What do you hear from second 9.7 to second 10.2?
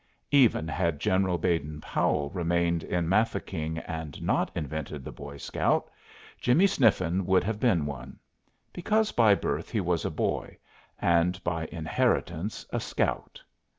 was a